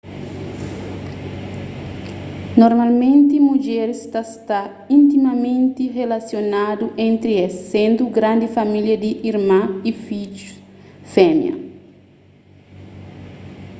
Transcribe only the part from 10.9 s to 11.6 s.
fémia